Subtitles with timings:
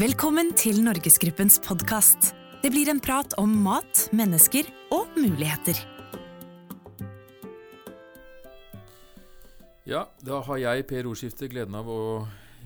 [0.00, 2.30] Velkommen til Norgesgruppens podkast.
[2.62, 5.76] Det blir en prat om mat, mennesker og muligheter.
[9.84, 12.00] Ja, da har jeg, Per Ordskifte, gleden av å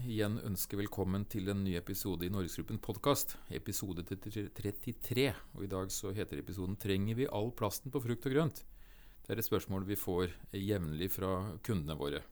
[0.07, 3.35] igjen ønske velkommen til en ny episode i Norgesgruppen podkast.
[3.51, 5.29] Episode 33.
[5.59, 8.63] Og i dag så heter episoden 'Trenger vi all plasten på frukt og grønt?'
[9.27, 12.23] Det er et spørsmål vi får jevnlig fra kundene våre.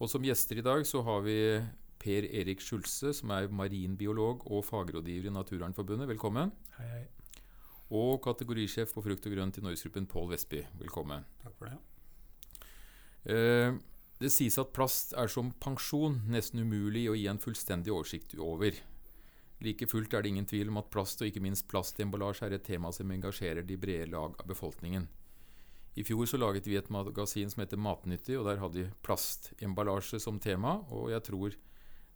[0.00, 1.60] Og som gjester i dag så har vi
[2.06, 6.06] Per Erik Skjulse, som er marinbiolog og fagrådgiver i Naturvernforbundet.
[6.12, 6.52] Velkommen.
[6.76, 7.40] Hei, hei.
[7.98, 10.62] Og kategorisjef på frukt og grønt i Norgesgruppen, Pål Vestby.
[10.78, 11.26] Velkommen.
[11.42, 11.74] Takk for det.
[13.34, 13.74] Eh,
[14.22, 18.78] det sies at plast er som pensjon, nesten umulig å gi en fullstendig oversikt over.
[19.66, 22.68] Like fullt er det ingen tvil om at plast, og ikke minst plastemballasje, er et
[22.70, 25.10] tema som engasjerer de brede lag av befolkningen.
[25.98, 30.22] I fjor så laget vi et magasin som heter Matnyttig, og der hadde vi plastemballasje
[30.22, 30.84] som tema.
[30.94, 31.56] Og jeg tror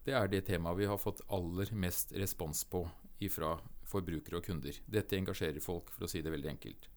[0.05, 2.85] det er det temaet vi har fått aller mest respons på
[3.21, 3.53] ifra
[3.85, 4.77] forbrukere og kunder.
[4.89, 6.87] Dette engasjerer folk, for å si det veldig enkelt.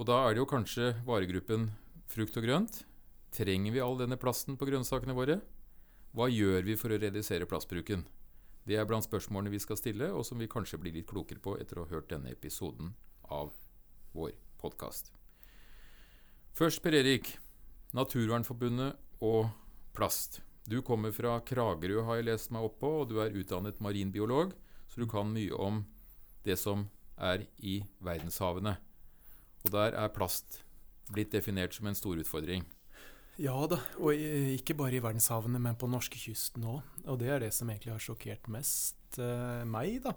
[0.00, 1.68] Og da er det jo kanskje varegruppen
[2.12, 2.82] frukt og grønt.
[3.32, 5.40] Trenger vi all denne plasten på grønnsakene våre?
[6.12, 8.04] Hva gjør vi for å redusere plastbruken?
[8.68, 11.56] Det er blant spørsmålene vi skal stille, og som vi kanskje blir litt klokere på
[11.60, 12.92] etter å ha hørt denne episoden
[13.32, 13.50] av
[14.14, 15.10] vår podkast.
[16.52, 17.34] Først, Per Erik.
[17.96, 19.50] Naturvernforbundet og
[19.96, 20.40] plast.
[20.68, 24.52] Du kommer fra Kragerø, har jeg lest meg opp på, og du er utdannet marinbiolog,
[24.86, 25.82] så du kan mye om
[26.46, 26.86] det som
[27.18, 28.76] er i verdenshavene.
[29.66, 30.60] Og der er plast
[31.12, 32.64] blitt definert som en stor utfordring.
[33.40, 36.82] Ja da, og ikke bare i verdenshavene, men på norskekysten òg.
[37.08, 40.14] Og det er det som egentlig har sjokkert mest eh, meg, da.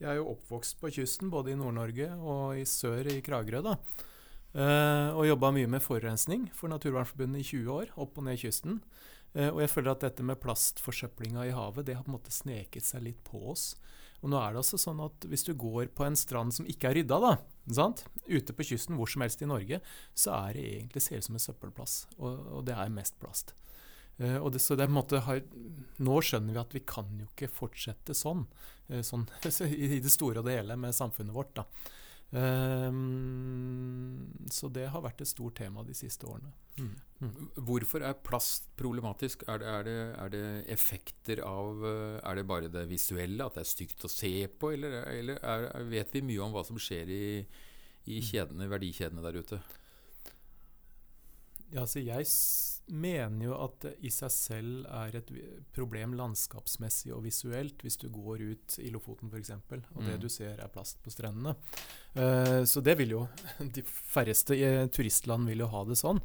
[0.00, 3.76] Jeg er jo oppvokst på kysten, både i Nord-Norge og i sør i Kragerø, da.
[4.56, 8.80] Eh, og jobba mye med forurensning for Naturvernforbundet i 20 år, opp og ned kysten.
[9.34, 12.34] Eh, og jeg føler at dette med plastforsøplinga i havet, det har på en måte
[12.34, 13.74] sneket seg litt på oss.
[14.24, 16.90] Og nå er det altså sånn at hvis du går på en strand som ikke
[16.90, 17.34] er rydda, da,
[17.78, 18.06] sant?
[18.26, 19.82] ute på kysten hvor som helst i Norge,
[20.16, 21.98] så er det egentlig ser ut som en søppelplass.
[22.16, 23.52] Og, og det er mest plast.
[24.16, 25.42] Uh, det, så det er på en måte har,
[26.00, 28.46] Nå skjønner vi at vi kan jo ikke fortsette sånn,
[28.88, 29.26] uh, sånn
[29.68, 31.52] i, det store og det hele med samfunnet vårt.
[31.60, 31.66] da.
[32.32, 32.98] Um,
[34.56, 36.52] så det har vært et stort tema de siste årene.
[36.76, 36.94] Mm.
[37.20, 37.48] Mm.
[37.68, 39.46] Hvorfor er plast problematisk?
[39.48, 40.42] Er det, er, det, er det,
[40.74, 44.98] effekter av Er det bare det visuelle, at det er stygt å se på, eller,
[45.12, 47.26] eller er, vet vi mye om hva som skjer i,
[48.12, 49.60] i kjedene, verdikjedene der ute?
[51.72, 52.28] Ja, altså jeg
[52.86, 55.30] mener jo at det i seg selv er et
[55.74, 60.06] problem landskapsmessig og visuelt, hvis du går ut i Lofoten f.eks., og mm.
[60.06, 61.56] det du ser er plast på strendene.
[62.16, 63.24] Uh, så det vil jo
[63.76, 64.56] De færreste
[64.94, 66.22] turistland vil jo ha det sånn.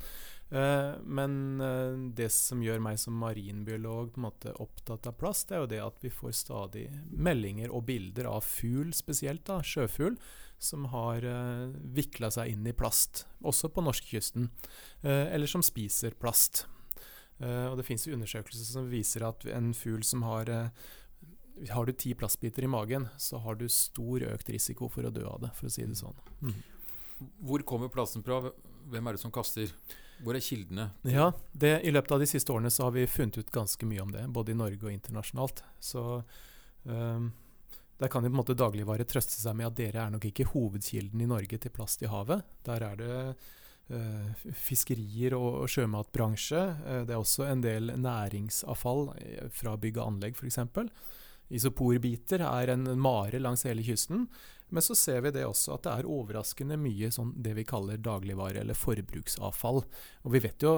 [0.52, 1.34] Uh, men
[1.64, 5.64] uh, det som gjør meg som marinbiolog på en måte opptatt av plast, det er
[5.64, 10.20] jo det at vi får stadig meldinger og bilder av fugl, spesielt da, sjøfugl,
[10.62, 14.50] som har uh, vikla seg inn i plast, også på norskekysten,
[15.04, 16.68] uh, eller som spiser plast.
[17.42, 20.52] Uh, og Det fins undersøkelser som viser at en fugl som har
[21.70, 25.26] Har du ti plastbiter i magen, så har du stor økt risiko for å dø
[25.26, 26.16] av det, for å si det sånn.
[26.42, 26.56] Mm.
[27.42, 28.40] Hvor kommer plasten fra?
[28.90, 29.70] Hvem er det som kaster?
[30.22, 30.90] Hvor er kildene?
[31.06, 34.02] Ja, det, I løpet av de siste årene så har vi funnet ut ganske mye
[34.02, 35.64] om det, både i Norge og internasjonalt.
[35.82, 36.04] Så
[36.84, 37.32] um,
[38.01, 40.50] der kan jo på en måte dagligvare trøste seg med at dere er nok ikke
[40.56, 42.41] hovedkilden i Norge til plast i havet.
[42.66, 43.17] Der er det
[43.94, 46.63] uh, fiskerier og, sjømatbransje.
[46.81, 50.57] Uh, det er også en del næringsavfall eh, fra bygg og anlegg f.eks.
[51.51, 54.25] Isoporbiter er en mare langs hele kysten.
[54.72, 58.01] Men så ser vi det også at det er overraskende mye sånn det vi kaller
[58.01, 59.83] dagligvare eller forbruksavfall.
[60.23, 60.78] Og vi vet jo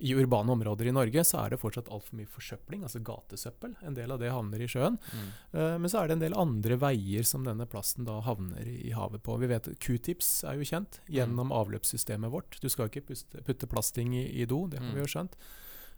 [0.00, 3.74] i urbane områder i Norge så er det fortsatt altfor mye forsøpling, altså gatesøppel.
[3.84, 4.96] En del av det havner i sjøen.
[5.12, 5.30] Mm.
[5.52, 8.94] Uh, men så er det en del andre veier som denne plasten da havner i
[8.96, 9.36] havet på.
[9.42, 11.56] Vi vet Q-tips er jo kjent gjennom mm.
[11.58, 12.56] avløpssystemet vårt.
[12.64, 14.96] Du skal ikke puste, putte plasting i, i, do, det har mm.
[14.96, 15.36] vi jo skjønt.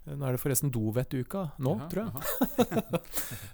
[0.03, 3.03] Uh, nå er det forresten dovettuka nå, ja, tror jeg.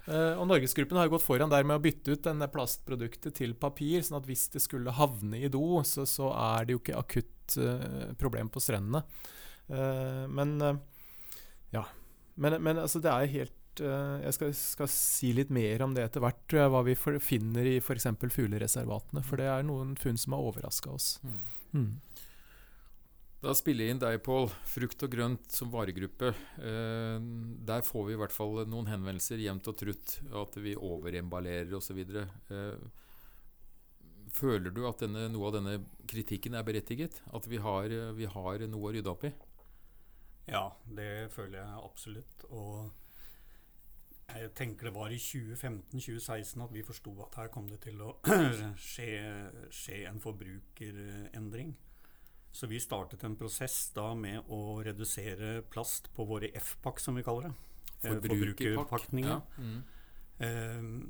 [0.09, 3.53] uh, og Norgesgruppen har jo gått foran der med å bytte ut denne plastproduktet til
[3.53, 7.03] papir, sånn at hvis det skulle havne i do, så, så er det jo ikke
[7.05, 7.35] akutt
[8.21, 8.99] problem på strendene.
[9.69, 10.75] Uh, men uh,
[11.75, 11.85] ja.
[12.35, 16.07] Men, men, altså, det er helt uh, Jeg skal, skal, si litt mer om det
[16.07, 18.09] etter hvert, tror jeg, hva vi for, finner i f.eks.
[18.33, 19.23] fuglereservatene.
[19.25, 21.17] For det er noen funn som har overraska oss.
[21.23, 21.41] Mm.
[21.73, 21.89] Mm.
[23.39, 24.49] Da spiller jeg inn deg, Pål.
[24.67, 26.33] Frukt og grønt som varegruppe.
[26.59, 27.19] Eh,
[27.69, 30.17] der får vi i hvert fall noen henvendelser jevnt og trutt.
[30.35, 32.01] At vi overemballerer osv.
[32.03, 32.81] Eh,
[34.35, 35.77] føler du at denne, noe av denne
[36.11, 37.21] kritikken er berettiget?
[37.31, 39.31] At vi har, vi har noe å rydde opp i?
[40.49, 42.45] Ja, det føler jeg absolutt.
[42.49, 42.89] Og
[44.29, 48.11] Jeg tenker det var i 2015-2016 at vi forsto at her kom det til å
[48.89, 49.07] skje,
[49.73, 51.73] skje en forbrukerendring.
[52.51, 57.25] Så vi startet en prosess da med å redusere plast på våre F-pakk, som vi
[57.25, 57.55] kaller det.
[58.03, 59.29] Eh, Forbrukerpakninger.
[59.29, 59.41] Ja.
[59.57, 59.81] Mm.
[60.45, 61.09] Eh,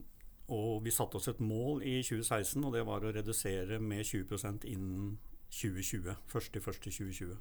[0.50, 4.65] og vi satte oss et mål i 2016, og det var å redusere med 20%
[4.65, 5.18] innen
[5.51, 6.15] 2020.
[6.31, 7.35] 1.1.2020.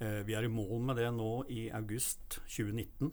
[0.00, 3.12] Eh, vi er i mål med det nå i august 2019.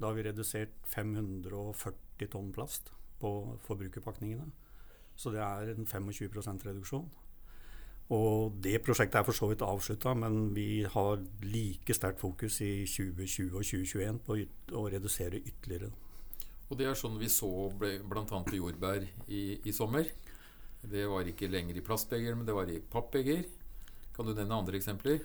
[0.00, 3.32] Da har vi redusert 540 tonn plast på
[3.66, 4.46] forbrukerpakningene.
[5.16, 7.10] Så det er en 25% reduksjon.
[8.10, 12.86] Og det prosjektet er for så vidt avslutta, men vi har like sterkt fokus i
[12.88, 14.38] 2020 og 2021 på
[14.80, 15.92] å redusere ytterligere.
[16.70, 18.24] Og det er sånn vi så bl.a.
[18.24, 20.10] på jordbær i, i, sommer.
[20.82, 23.44] Det var ikke lenger i plastbeger, men det var i pappbeger.
[24.16, 25.22] Kan du nevne andre eksempler?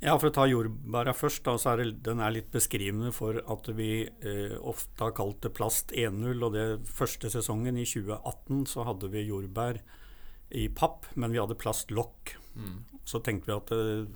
[0.00, 3.36] Ja, For å ta jordbæra først, da, så er det, den er litt beskrivende for
[3.36, 6.40] at vi eh, ofte har kalt det plast 1.0.
[6.40, 9.82] Og det første sesongen, i 2018, så hadde vi jordbær
[10.56, 12.32] i papp, men vi hadde plastlokk.
[12.56, 12.80] Mm.
[13.04, 14.08] Så tenkte vi at eh,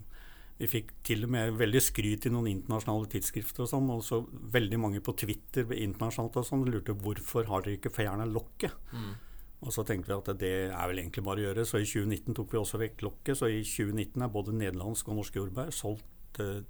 [0.63, 4.23] vi fikk til og med veldig skryt i noen internasjonale tidsskrifter og sånn, og så
[4.57, 8.73] veldig mange på Twitter internasjonalt og sånn lurte hvorfor har dere ikke fjerna lokket.
[8.95, 9.15] Mm.
[9.65, 12.37] Og så tenkte vi at det er vel egentlig bare å gjøre, så i 2019
[12.37, 13.39] tok vi også vekk lokket.
[13.41, 16.61] Så i 2019 er både nederlandsk og norsk jordbær solgt eh,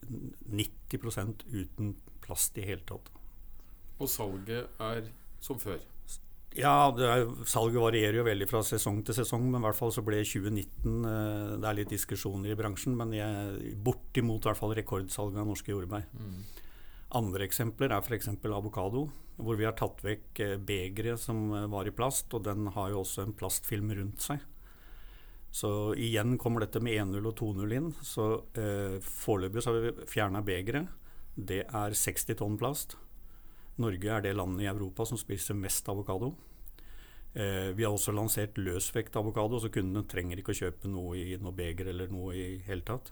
[0.55, 3.11] 90% uten plast i hele tatt.
[3.99, 5.11] Og salget er
[5.43, 5.83] som før?
[6.55, 10.05] Ja, er, salget varierer jo veldig fra sesong til sesong, men i hvert fall så
[10.07, 14.77] ble 2019 eh, Det er litt diskusjoner i bransjen, men jeg, bortimot i hvert fall
[14.79, 16.07] rekordsalget av norske jordbær.
[16.15, 16.45] Mm.
[17.15, 18.33] Andre eksempler er f.eks.
[18.51, 19.07] avokado,
[19.37, 22.91] hvor vi har tatt vekk eh, begeret som eh, var i plast, og den har
[22.91, 24.43] jo også en plastfilm rundt seg.
[25.55, 27.93] Så igjen kommer dette med 1-0 og 2-0 inn.
[28.03, 28.25] Så
[28.59, 30.91] eh, foreløpig har vi fjerna begeret.
[31.35, 32.97] Det er 60 tonn plast.
[33.79, 36.33] Norge er det landet i Europa som spiser mest avokado.
[37.35, 41.39] Eh, vi har også lansert løsvekt avokado, så kundene trenger ikke å kjøpe noe i
[41.39, 43.11] noe beger eller noe i hele tatt.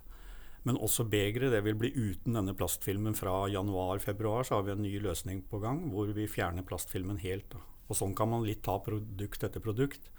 [0.69, 4.47] Men også begeret det vil bli uten denne plastfilmen fra januar-februar.
[4.47, 7.57] Så har vi en ny løsning på gang hvor vi fjerner plastfilmen helt.
[7.89, 10.11] Og sånn kan man litt ta produkt etter produkt.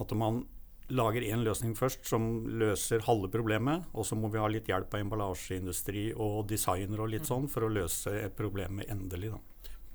[0.00, 0.44] At man
[0.92, 4.92] lager én løsning først som løser halve problemet, og så må vi ha litt hjelp
[4.92, 9.32] av emballasjeindustri og designer og litt sånn for å løse problemet endelig.
[9.32, 9.40] da.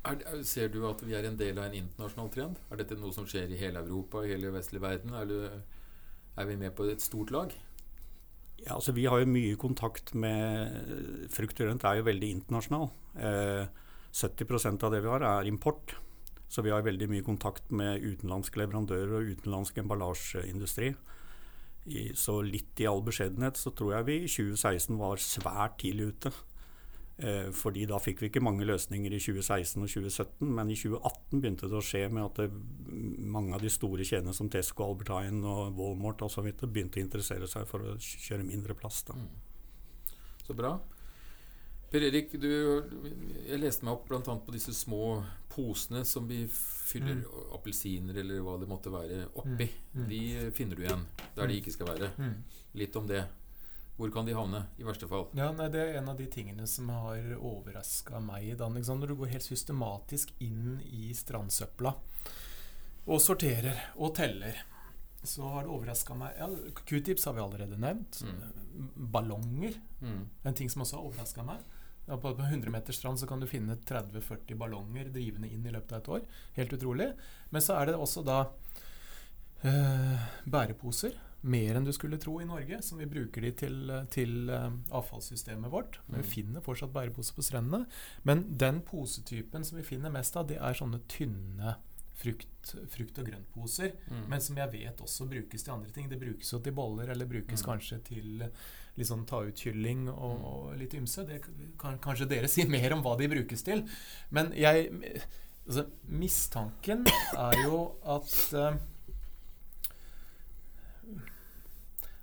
[0.10, 2.60] Er, ser du at vi er en del av en internasjonal trend?
[2.72, 5.14] Er dette noe som skjer i hele Europa, i hele vestlig verden?
[5.14, 5.44] Er, du,
[6.38, 7.54] er, vi med på et stort lag?
[8.66, 12.90] Ja, altså Vi har jo mye kontakt med Frukt og grønt er jo veldig internasjonal.
[13.16, 13.66] Eh,
[14.10, 15.96] 70% av det vi har, er import.
[16.50, 20.96] Så vi har veldig mye kontakt med utenlandske leverandører og utenlandsk emballasjeindustri.
[21.90, 26.10] I, så litt i all beskjedenhet så tror jeg vi i 2016 var svært tidlig
[26.14, 26.34] ute.
[27.20, 31.42] Eh, fordi da fikk vi ikke mange løsninger i 2016 og 2017, men i 2018
[31.42, 32.46] begynte det å skje med at det,
[33.36, 37.02] mange av de store kjedene som Tesco, Albert Heijn og Walmart og så vidt, begynte
[37.02, 39.02] å interessere seg for å kjøre mindre plass.
[39.10, 39.18] Da.
[39.20, 40.16] Mm.
[40.48, 40.78] Så bra.
[41.90, 42.50] Per Erik, du,
[43.50, 44.22] jeg leste meg opp bl.a.
[44.22, 45.18] på disse små
[45.50, 47.54] posene som vi fyller mm.
[47.58, 49.68] appelsiner eller hva det måtte være, oppi.
[49.92, 50.04] Mm.
[50.04, 50.08] mm.
[50.14, 50.22] De
[50.56, 51.04] finner du igjen
[51.36, 51.58] der de mm.
[51.58, 52.12] ikke skal være.
[52.22, 52.36] Mm.
[52.80, 53.26] Litt om det.
[54.00, 55.26] Hvor kan de havne, i verste fall?
[55.36, 58.54] Ja, nei, Det er en av de tingene som har overraska meg.
[58.58, 61.92] Dan, Når du går helt systematisk inn i strandsøpla
[63.10, 64.56] og sorterer og teller,
[65.24, 66.48] så har det overraska meg ja,
[66.86, 68.22] Q-tips har vi allerede nevnt.
[68.24, 68.88] Mm.
[69.12, 69.76] Ballonger.
[70.00, 70.30] Mm.
[70.44, 71.60] En ting som også har overraska meg.
[72.08, 75.92] Ja, på 100 meters strand så kan du finne 30-40 ballonger drivende inn i løpet
[75.92, 76.22] av et år.
[76.56, 77.12] Helt utrolig.
[77.50, 78.46] Men så er det også da
[79.68, 84.52] øh, bæreposer mer enn du skulle tro i Norge, som vi bruker de til, til
[84.52, 86.02] uh, avfallssystemet vårt.
[86.08, 86.32] Men vi mm.
[86.34, 87.86] finner fortsatt bæreposer på strendene.
[88.28, 91.78] Men den posetypen som vi finner mest av, det er sånne tynne
[92.20, 93.96] frukt, frukt og grøntposer.
[94.10, 94.24] Mm.
[94.32, 96.10] Men som jeg vet også brukes til andre ting.
[96.12, 97.68] Det brukes jo til boller, eller brukes mm.
[97.70, 98.46] kanskje til
[99.00, 100.48] litt sånn ta ut kylling og, mm.
[100.52, 101.26] og litt ymse.
[101.28, 101.42] Det
[101.80, 103.86] kan kanskje dere si mer om hva de brukes til.
[104.36, 104.90] Men jeg
[105.70, 107.84] altså, Mistanken er jo
[108.18, 108.74] at uh,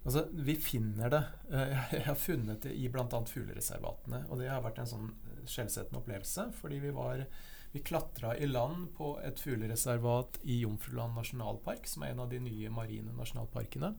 [0.06, 1.22] Altså, vi finner det.
[1.50, 3.06] Eh, jeg har funnet det i bl.a.
[3.26, 4.22] fuglereservatene.
[4.30, 6.50] Og det har vært en sånn eh, skjellsettende opplevelse.
[6.60, 7.26] Fordi vi var
[7.74, 12.38] Vi klatra i land på et fuglereservat i Jomfruland nasjonalpark, som er en av de
[12.40, 13.90] nye marine nasjonalparkene.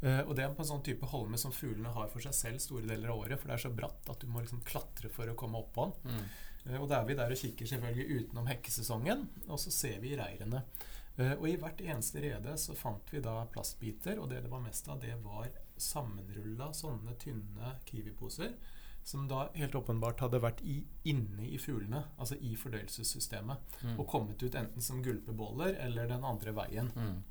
[0.00, 2.62] Uh, og det er på en sånn type holme som fuglene har for seg selv
[2.64, 3.36] store deler av året.
[3.36, 5.90] For det er så bratt at du må liksom klatre for å komme opp på
[5.90, 6.14] den.
[6.14, 6.80] Mm.
[6.80, 10.62] Og da er vi der og kikker selvfølgelig utenom hekkesesongen, og så ser vi reirene.
[11.18, 14.60] Eh, og i hvert eneste rede så fant vi da plastbiter, og det det var
[14.64, 15.48] mest av, det var
[15.80, 18.54] sammenrulla sånne tynne Kiwi-poser
[19.02, 23.98] som da helt åpenbart hadde vært i, inne i fuglene, altså i fordøyelsessystemet, Mm.
[23.98, 26.90] og kommet ut enten som gulpeboller eller den andre veien.
[26.94, 27.22] Mm.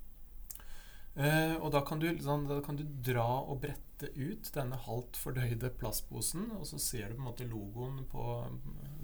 [1.15, 5.17] Eh, og da kan, du, sånn, da kan du dra og brette ut denne halvt
[5.17, 8.25] fordøyde plastposen, og så ser du på en måte logoen på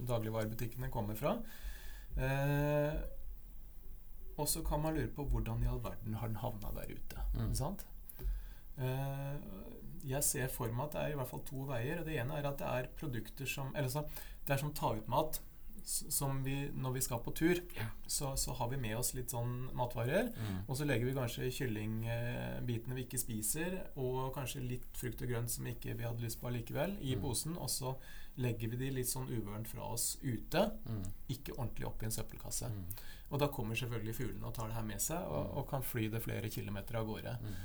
[0.08, 1.36] dagligvarebutikkene kommer fra.
[2.17, 2.94] Eh,
[4.37, 7.25] og så kan man lure på hvordan i all verden har den havna der ute.
[7.35, 7.53] Mm.
[7.55, 7.85] Sant?
[8.77, 9.39] Uh,
[10.05, 11.99] jeg ser for meg at det er i hvert fall to veier.
[12.01, 14.03] og Det ene er at det er produkter som Eller så,
[14.45, 15.41] det er som ta-ut-mat.
[15.85, 17.89] Som vi, når vi skal på tur, yeah.
[18.09, 20.31] så, så har vi med oss litt sånn matvarer.
[20.33, 20.63] Mm.
[20.65, 25.53] Og så legger vi kanskje kyllingbitene vi ikke spiser, og kanskje litt frukt og grønt
[25.53, 27.21] som ikke vi hadde lyst på likevel, i Mm.
[27.21, 27.57] posen.
[27.61, 27.93] Og så
[28.37, 31.03] legger vi de litt sånn uvørent fra oss ute, Mm.
[31.29, 32.67] ikke ordentlig opp i en søppelkasse.
[32.69, 32.83] Mm.
[33.31, 35.57] Og da kommer selvfølgelig fuglene og tar det her med seg, og, Mm.
[35.57, 37.37] og kan fly det flere kilometer av gårde.
[37.41, 37.55] Mm.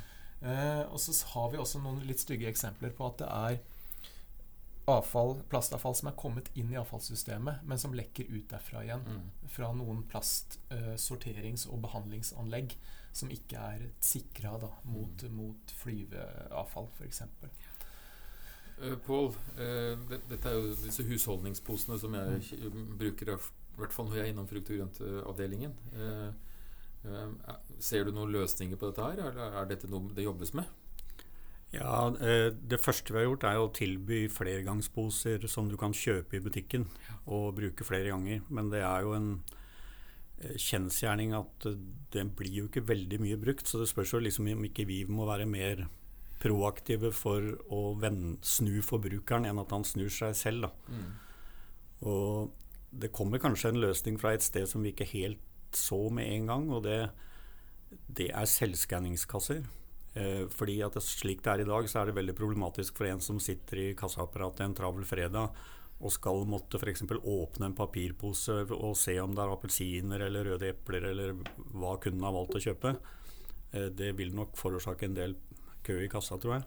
[0.42, 3.58] Eh, og så har vi også noen litt stygge eksempler på at det er
[4.88, 9.04] avfall, plastavfall som er kommet inn i avfallssystemet, men som lekker ut derfra igjen.
[9.04, 9.48] Mm.
[9.48, 12.74] Fra noen plastsorterings- og behandlingsanlegg
[13.12, 15.32] som ikke er sikra mot, Mm.
[15.36, 17.22] mot flyveavfall, f.eks.
[18.80, 19.96] Uh, Pål, eh,
[20.30, 24.32] dette er jo disse husholdningsposene som jeg k- bruker, i hvert fall når jeg er
[24.32, 25.74] innom frukt- og grøntavdelingen.
[25.92, 26.30] Eh,
[27.10, 30.64] eh, ser du noen løsninger på dette her, eller er dette noe det jobbes med?
[31.72, 36.34] Ja, eh, Det første vi har gjort, er å tilby flergangsposer som du kan kjøpe
[36.36, 36.88] i butikken
[37.26, 38.40] og bruke flere ganger.
[38.50, 39.42] Men det er jo en
[40.40, 41.66] eh, kjensgjerning at
[42.10, 43.66] den blir jo ikke veldig mye brukt.
[43.68, 45.86] Så det spørs jo liksom om ikke vi må være mer
[46.40, 50.70] proaktive for å vende, snu forbrukeren enn at han snur seg selv.
[50.88, 51.10] Mm.
[52.10, 52.50] Og
[52.90, 56.48] det kommer kanskje en løsning fra et sted som vi ikke helt så med en
[56.50, 57.02] gang, og det,
[58.08, 59.62] det er selvskanningskasser.
[60.18, 63.06] Eh, fordi at det, slik det er i dag, så er det veldig problematisk for
[63.06, 65.52] en som sitter i kassaapparatet en travel fredag
[66.00, 67.04] og skal måtte f.eks.
[67.04, 71.34] åpne en papirpose og se om det er appelsiner eller røde epler eller
[71.76, 72.94] hva kunden har valgt å kjøpe.
[73.70, 75.36] Eh, det vil nok forårsake en del
[75.86, 76.64] kø i kassa, tror jeg.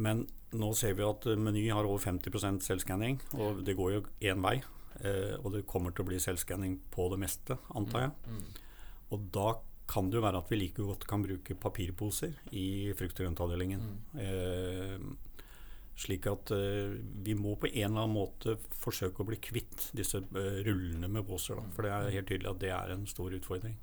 [0.00, 0.24] Men
[0.56, 4.44] nå ser vi at eh, Meny har over 50% selvskanning, og det går jo én
[4.44, 4.58] vei.
[5.00, 8.14] Eh, og det kommer til å bli selvskanning på det meste, antar jeg.
[8.28, 8.46] Mm.
[9.14, 9.48] Og da
[9.90, 13.82] kan det jo være at vi like godt kan bruke papirposer i frukt- og grøntavdelingen.
[14.14, 14.20] Mm.
[14.22, 15.30] Eh,
[16.00, 20.22] slik at eh, vi må på en eller annen måte forsøke å bli kvitt disse
[20.22, 21.58] eh, rullene med poser.
[21.58, 21.74] Da.
[21.74, 23.76] For det er helt tydelig at det er en stor utfordring.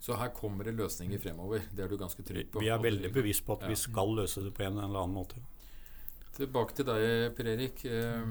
[0.00, 1.62] Så her kommer det løsninger fremover.
[1.74, 2.60] Det er du ganske trygg på.
[2.60, 3.68] Vi er veldig bevisst på at Ja.
[3.68, 5.36] vi skal løse det på en eller annen måte.
[6.36, 7.84] Tilbake til deg, Per Erik.
[7.84, 8.24] Eh,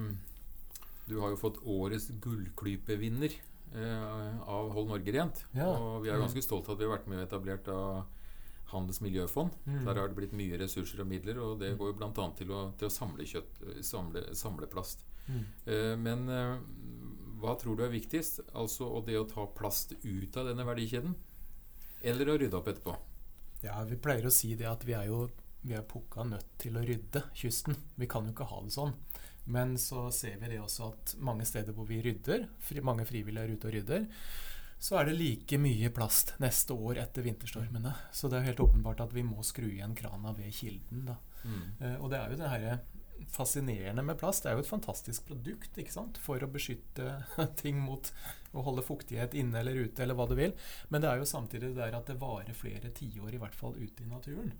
[1.08, 3.30] Du har jo fått årets gullklypevinner
[3.76, 5.44] eh, av Hold Norge rent.
[5.54, 5.68] Ja.
[5.68, 8.06] Og vi er ganske stolt av at vi har vært med og etablert av
[8.72, 9.52] Handels miljøfond.
[9.68, 9.84] Mm.
[9.86, 12.32] Der har det blitt mye ressurser og midler, og det går jo bl.a.
[12.40, 15.04] Til, å- til å samle kjøtt, eh, samle, samle plast.
[15.30, 15.46] Mm.
[15.68, 16.58] Eh, Men eh,
[17.46, 18.42] hva tror du er viktigst?
[18.58, 21.16] Altså og det å ta plast ut av denne verdikjeden?
[22.06, 22.96] Eller å rydde opp etterpå?
[23.64, 25.26] Ja, vi pleier å si det at vi er jo
[25.66, 27.78] vi er pukka nødt til å rydde kysten.
[27.98, 28.92] Vi kan jo ikke ha det sånn.
[29.50, 33.46] Men så ser vi det også at mange steder hvor vi rydder, fri, mange frivillige
[33.46, 34.06] er ute og rydder,
[34.86, 37.94] så er det like mye plast neste år etter vinterstormene.
[38.14, 41.06] Så det er helt åpenbart at vi må skru igjen krana ved kilden.
[41.10, 41.18] Da.
[41.46, 41.64] Mm.
[41.80, 42.78] Eh, og det er jo det herre
[43.32, 44.44] fascinerende med plast.
[44.44, 46.18] Det er jo et fantastisk produkt ikke sant?
[46.22, 47.16] for å beskytte
[47.62, 48.12] ting mot
[48.56, 50.54] å holde fuktighet inne eller ute, eller hva du vil.
[50.90, 53.76] Men det er jo samtidig det der at det varer flere tiår i hvert fall
[53.80, 54.54] ute i naturen.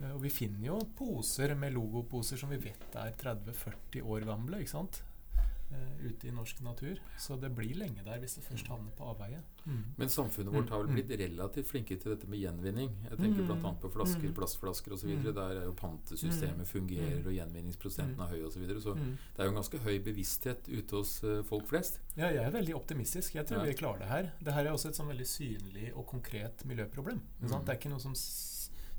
[0.00, 4.60] Eh, Og vi finner jo poser med logoposer som vi vet er 30-40 år gamle.
[4.60, 5.02] ikke sant?
[5.70, 6.98] Eh, ute i norsk natur.
[7.16, 9.38] Så det blir lenge der hvis det først havner på avveie.
[9.66, 9.84] Mm.
[10.00, 12.90] Men samfunnet vårt har vel Mm, blitt relativt flinke til dette med gjenvinning.
[13.08, 13.72] Jeg tenker Mm, bl.a.
[13.78, 14.34] på flasker, mm.
[14.34, 15.06] plastflasker osv.
[15.14, 15.22] Mm.
[15.32, 17.26] Der er jo pantesystemet fungerer, Mm.
[17.26, 18.52] og gjenvinningsprosenten er høy osv.
[18.54, 18.80] Så, videre.
[18.82, 19.16] så Mm.
[19.36, 22.00] det er jo en ganske høy bevissthet ute hos eh, folk flest.
[22.16, 23.34] Ja, jeg er veldig optimistisk.
[23.34, 23.64] Jeg tror Ja.
[23.70, 24.32] vi klarer det her.
[24.42, 27.20] Det her er også et sånn veldig synlig og konkret miljøproblem.
[27.46, 27.62] sant?
[27.62, 27.64] Mm.
[27.66, 28.14] Det er ikke noe som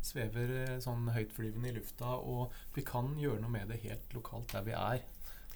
[0.01, 4.47] svever eh, sånn høytflyvende i lufta, og vi kan gjøre noe med det helt lokalt
[4.53, 5.01] der vi er.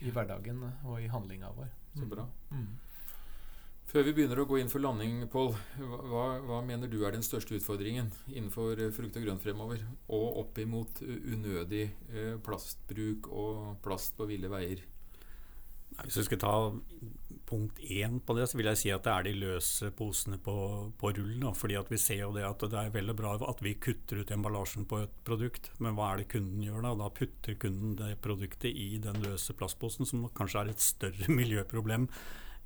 [0.01, 1.69] I hverdagen og i handlinga vår.
[1.95, 2.09] Så Mm.
[2.09, 2.27] bra.
[2.51, 2.67] Mm.
[3.85, 7.21] Før vi begynner å gå inn for landing, Pål, hva, hva mener du er den
[7.23, 9.85] største utfordringen innenfor eh, frukt og grønt fremover?
[10.09, 14.81] Og opp imot eh, unødig eh, plastbruk og plast på ville veier?
[16.03, 16.55] Hvis vi skal ta
[17.45, 20.55] punkt én på det, så vil jeg si at det er de løse posene på,
[20.99, 21.35] på rull.
[21.43, 21.51] Da.
[21.57, 24.33] Fordi at vi ser jo det at det er veldig bra at vi kutter ut
[24.33, 25.69] emballasjen på et produkt.
[25.83, 26.95] Men hva er det kunden gjør da?
[27.03, 32.09] Da putter kunden det produktet i den løse plastposen, som kanskje er et større miljøproblem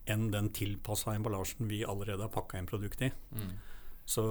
[0.10, 3.12] enn den tilpassa emballasjen vi allerede har pakka inn produktet i.
[3.36, 3.52] Mm.
[4.10, 4.24] Så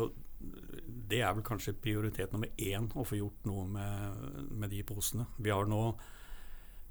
[1.09, 4.25] det er vel kanskje prioritet nummer én å få gjort noe med,
[4.59, 5.29] med de posene.
[5.39, 5.83] Vi har nå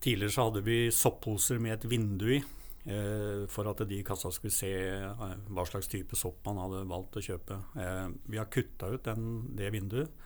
[0.04, 2.38] Tidligere så hadde vi soppposer med et vindu i,
[2.86, 6.84] eh, for at de i kassa skulle se eh, hva slags type sopp man hadde
[6.90, 7.58] valgt å kjøpe.
[7.82, 10.26] Eh, vi har kutta ut den, det vinduet,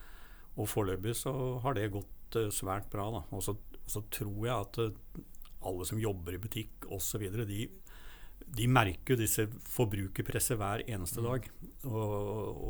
[0.56, 1.32] og foreløpig så
[1.64, 3.08] har det gått svært bra.
[3.32, 3.56] Og så,
[3.88, 4.82] så tror jeg at
[5.68, 7.64] alle som jobber i butikk osv., de,
[8.52, 11.48] de merker jo disse forbrukerpresset hver eneste dag.
[11.88, 12.16] Og,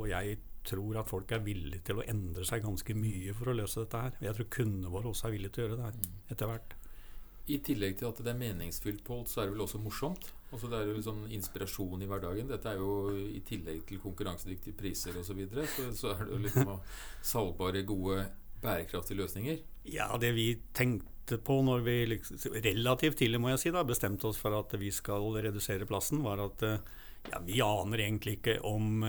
[0.02, 3.56] og jeg tror at folk er villige til å endre seg ganske mye for å
[3.58, 4.20] løse dette her.
[4.22, 6.76] Jeg tror kundene våre også er villige til å gjøre det her etter hvert.
[7.50, 10.28] I tillegg til at det er meningsfylt, Pål, så er det vel også morsomt?
[10.52, 12.50] Også det er jo liksom inspirasjon i hverdagen.
[12.50, 15.26] Dette er jo i tillegg til konkurransedyktige priser osv.
[15.26, 16.74] Så, videre, så så er det jo liksom
[17.32, 18.26] salgbare, gode,
[18.62, 19.58] bærekraftige løsninger.
[19.90, 20.46] Ja, det vi
[20.76, 24.76] tenkte på når vi liksom, relativt tidlig må jeg si da, bestemte oss for at
[24.78, 29.02] vi skal redusere plassen, var at ja, vi aner egentlig ikke om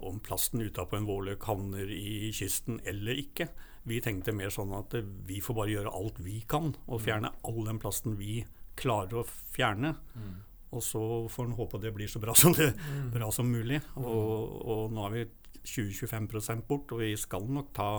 [0.00, 3.48] om plasten utapå en vårløk havner i kysten eller ikke.
[3.86, 4.94] Vi tenkte mer sånn at
[5.28, 8.40] vi får bare gjøre alt vi kan og fjerne all den plasten vi
[8.76, 9.94] klarer å fjerne.
[10.16, 10.34] Mm.
[10.76, 11.02] Og så
[11.32, 13.10] får en håpe det blir så bra som, det, mm.
[13.14, 13.80] bra som mulig.
[14.00, 15.24] Og, og, nå har vi
[15.66, 17.90] 20-25% bort, og vi skal nok ta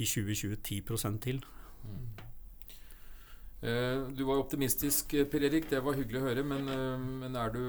[0.00, 1.40] i 2020 10 til.
[1.84, 2.08] Mm.
[3.60, 5.68] Eh, du var optimistisk, Per Erik.
[5.70, 6.44] Det var hyggelig å høre.
[6.44, 7.62] Men, eh, men er du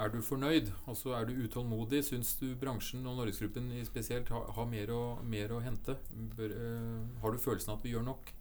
[0.00, 0.70] er du fornøyd?
[0.88, 2.02] Altså Er du utålmodig?
[2.06, 5.96] Syns du bransjen og Norgesgruppen spesielt har, har mer, å, mer, å, hente?
[6.36, 8.32] Bør, uh, har du følelsen av at vi gjør nok?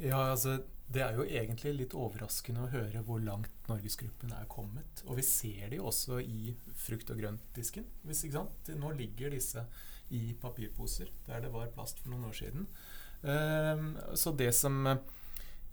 [0.00, 0.60] Ja, altså
[0.94, 5.02] Det er jo egentlig litt overraskende å høre hvor langt Norgesgruppen er kommet.
[5.08, 7.88] Og vi ser det jo også i frukt- og grøntdisken.
[8.04, 8.72] Hvis, ikke sant?
[8.78, 9.64] Nå ligger disse
[10.14, 12.68] i papirposer der det var plast for noen år siden.
[13.24, 14.84] Uh, så det som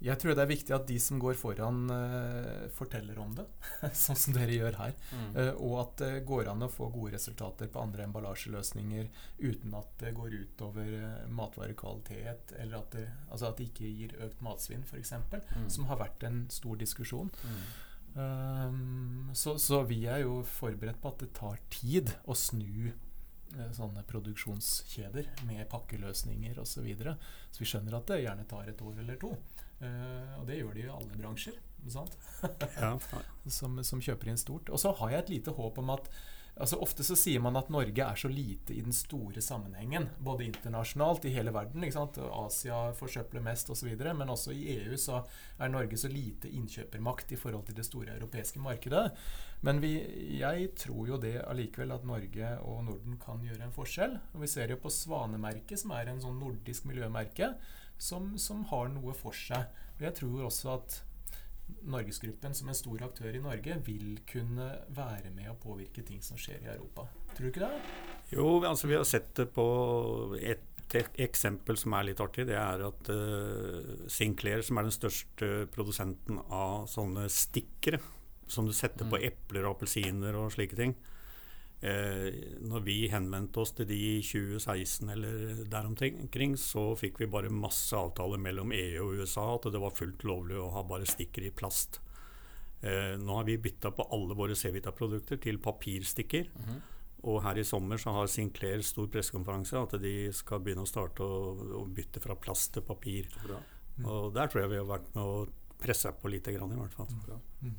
[0.02, 3.46] jeg tror det er viktig at de som går foran, uh, forteller om det,
[4.04, 4.96] sånn som dere gjør her.
[5.12, 5.28] Mm.
[5.36, 9.12] Uh, og at det går an å få gode resultater på andre emballasjeløsninger
[9.44, 14.18] uten at det går utover uh, matvarekvalitet, eller at det, altså at det ikke gir
[14.26, 15.70] økt matsvinn, f.eks., mm.
[15.70, 17.30] som har vært en stor diskusjon.
[17.46, 17.64] Mm.
[18.12, 22.90] Um, så, så, vi er jo forberedt på at det tar tid å snu
[23.76, 26.78] sånne produksjonskjeder med pakkeløsninger osv.
[26.80, 27.18] Så, videre.
[27.52, 29.36] så vi skjønner at det gjerne tar et år eller to.
[29.82, 31.56] Uh, og det gjør de i alle bransjer,
[32.78, 32.92] ja.
[33.58, 34.70] som, som, kjøper inn stort.
[34.70, 36.12] Og så har jeg et lite håp om at
[36.62, 40.46] altså Ofte så sier man at Norge er så lite i den store sammenhengen, både
[40.46, 41.82] internasjonalt i hele verden.
[41.88, 43.90] Asia forsøpler mest osv.
[43.98, 45.24] Men også i EU så
[45.58, 49.08] er Norge så lite innkjøpermakt i forhold til det store europeiske markedet.
[49.66, 49.96] Men vi,
[50.38, 54.20] jeg tror jo det allikevel at Norge og Norden kan gjøre en forskjell.
[54.36, 57.56] Og vi ser jo på Svanemerket, som er en sånn nordisk miljømerke
[58.02, 59.70] som, som, har noe for seg.
[59.98, 61.00] Og jeg tror også at
[61.88, 66.40] Norgesgruppen som en stor aktør i Norge vil kunne være med å påvirke ting som
[66.40, 67.06] skjer i Europa.
[67.32, 67.80] Tror du ikke det?
[68.34, 69.66] Jo, altså vi har sett det på
[70.42, 70.68] et
[71.24, 76.42] eksempel som er litt artig, det er at uh, Sinclair, som er den største produsenten
[76.52, 78.02] av sånne stikkere
[78.52, 79.14] som du setter mm.
[79.14, 80.98] på epler og appelsiner og slike ting,
[81.82, 87.50] når vi henvendte oss til de i 2016 eller der omkring, så fikk vi bare
[87.50, 91.48] masse avtaler mellom EU og USA at det var fullt lovlig å ha bare stikker
[91.48, 91.98] i plast.
[92.82, 96.50] Eh, nå har vi bytta på alle våre C-Vita-produkter til papirstikker.
[96.54, 96.80] Mm -hmm.
[97.24, 101.22] Og her i sommer så har Sinclair stor pressekonferanse at de skal begynne å starte
[101.24, 103.28] å, å bytte fra plast til papir.
[103.98, 104.06] Mm.
[104.06, 106.94] Og der tror jeg vi har vært med å presse på lite grann, i hvert
[106.94, 107.08] fall.
[107.62, 107.76] Mm.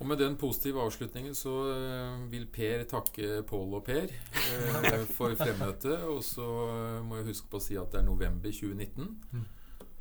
[0.00, 5.36] Og med den positive avslutningen så eh, vil Per takke Pål og Per eh, for
[5.36, 6.06] fremmøtet.
[6.08, 9.10] Og så eh, må jeg huske på å si at det er november 2019.
[9.36, 9.44] Mm.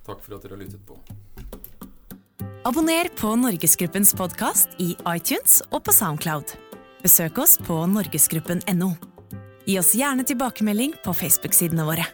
[0.07, 0.95] Takk for at dere har lyttet på.
[2.67, 6.55] Abonner på Norgesgruppens podkast i iTunes og på Soundcloud.
[7.03, 8.93] Besøk oss på norgesgruppen.no.
[9.67, 12.07] Gi oss gjerne tilbakemelding på Facebook-sidene våre.